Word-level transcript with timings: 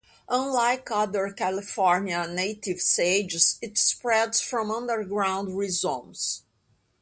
Unlike 0.29 0.89
other 0.89 1.31
California 1.31 2.25
native 2.27 2.81
sages, 2.81 3.59
it 3.61 3.77
spreads 3.77 4.41
from 4.41 4.71
underground 4.71 5.49
rhizomes. 5.55 6.41